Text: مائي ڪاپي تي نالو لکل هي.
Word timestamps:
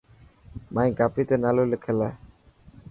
مائي 0.73 0.89
ڪاپي 0.99 1.23
تي 1.27 1.35
نالو 1.43 1.63
لکل 1.73 1.97
هي. 2.05 2.11